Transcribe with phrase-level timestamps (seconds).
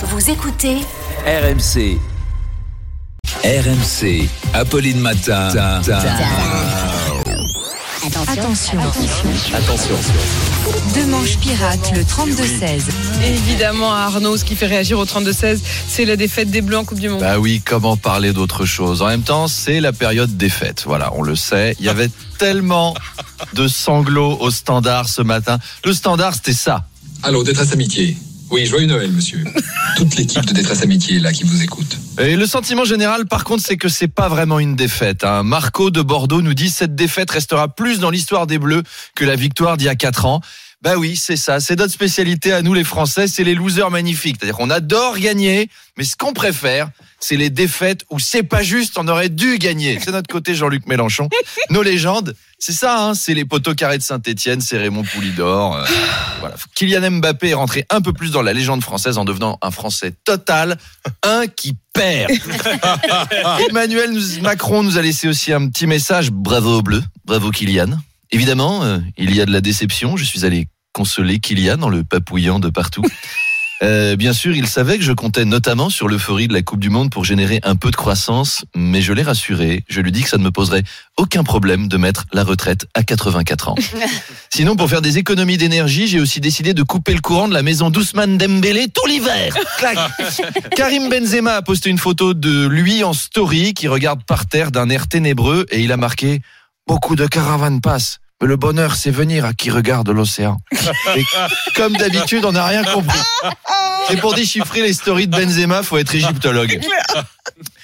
[0.00, 0.76] Vous écoutez
[1.26, 1.98] RMC.
[3.42, 4.28] RMC.
[4.54, 5.48] Apolline Matin.
[8.28, 8.78] Attention.
[9.52, 9.96] Attention.
[10.94, 12.82] Deux manches pirates, le 32-16.
[13.26, 15.58] Évidemment, Arnaud, ce qui fait réagir au 32-16,
[15.88, 17.18] c'est la défaite des Bleus en Coupe du Monde.
[17.20, 19.02] Bah oui, comment parler d'autre chose?
[19.02, 20.84] En même temps, c'est la période des fêtes.
[20.86, 21.74] Voilà, on le sait.
[21.80, 22.94] Il y avait tellement
[23.54, 25.58] de sanglots au standard ce matin.
[25.84, 26.84] Le standard, c'était ça.
[27.24, 28.16] Allô, détresse amitié.
[28.50, 29.44] Oui, joyeux Noël, monsieur.
[29.96, 31.96] Toute l'équipe de détresse amitié est là qui vous écoute.
[32.18, 35.22] Et le sentiment général, par contre, c'est que c'est pas vraiment une défaite.
[35.24, 35.42] hein.
[35.42, 38.82] Marco de Bordeaux nous dit cette défaite restera plus dans l'histoire des Bleus
[39.14, 40.40] que la victoire d'il y a 4 ans.
[40.80, 41.58] Bah oui, c'est ça.
[41.58, 43.26] C'est notre spécialité à nous, les Français.
[43.26, 44.36] C'est les losers magnifiques.
[44.38, 48.96] C'est-à-dire qu'on adore gagner, mais ce qu'on préfère, c'est les défaites où c'est pas juste,
[48.96, 49.98] on aurait dû gagner.
[50.00, 51.28] C'est notre côté Jean-Luc Mélenchon.
[51.70, 53.14] Nos légendes, c'est ça, hein.
[53.14, 55.76] c'est les poteaux carrés de Saint-Etienne, c'est Raymond Poulidor.
[55.76, 55.84] euh,
[56.40, 56.54] voilà.
[56.76, 60.12] Kylian Mbappé est rentré un peu plus dans la légende française en devenant un Français
[60.24, 60.78] total,
[61.24, 62.30] un qui perd.
[63.68, 66.30] Emmanuel Macron nous a laissé aussi un petit message.
[66.30, 67.98] Bravo aux Bleus, bravo Kylian.
[68.30, 70.16] Évidemment, euh, il y a de la déception.
[70.16, 73.04] Je suis allé consoler Kylian en le papouillant de partout.
[73.82, 76.90] Euh, bien sûr, il savait que je comptais notamment sur l'euphorie de la Coupe du
[76.90, 79.84] Monde pour générer un peu de croissance, mais je l'ai rassuré.
[79.88, 80.82] Je lui dis que ça ne me poserait
[81.16, 83.74] aucun problème de mettre la retraite à 84 ans.
[84.52, 87.62] Sinon, pour faire des économies d'énergie, j'ai aussi décidé de couper le courant de la
[87.62, 89.54] maison d'Ousmane Dembélé tout l'hiver.
[89.78, 89.96] Clac.
[90.76, 94.90] Karim Benzema a posté une photo de lui en story qui regarde par terre d'un
[94.90, 96.40] air ténébreux et il a marqué
[96.88, 98.18] beaucoup de caravanes passent.
[98.40, 100.56] Mais le bonheur, c'est venir à qui regarde l'océan.
[101.16, 101.24] Et
[101.76, 103.18] comme d'habitude, on n'a rien compris.
[104.10, 106.80] Et pour déchiffrer les stories de Benzema, faut être égyptologue.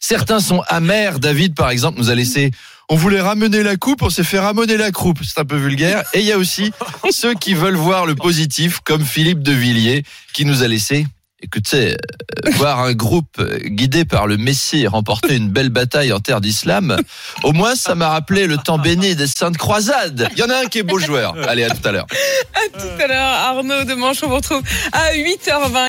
[0.00, 1.18] Certains sont amers.
[1.18, 2.52] David, par exemple, nous a laissé.
[2.88, 5.18] On voulait ramener la coupe, on s'est fait ramener la croupe.
[5.24, 6.04] C'est un peu vulgaire.
[6.14, 6.72] Et il y a aussi
[7.10, 11.06] ceux qui veulent voir le positif, comme Philippe de Villiers, qui nous a laissé.
[11.42, 11.96] Écoutez,
[12.54, 16.96] voir un groupe guidé par le Messie remporter une belle bataille en terre d'islam,
[17.42, 20.28] au moins ça m'a rappelé le temps béni des saintes croisades.
[20.32, 21.34] Il y en a un qui est beau joueur.
[21.48, 22.06] Allez, à tout à l'heure.
[22.54, 24.62] À tout à l'heure, Arnaud de on vous retrouve
[24.92, 25.76] à 8h20.